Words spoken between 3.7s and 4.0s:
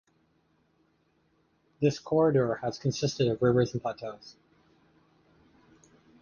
and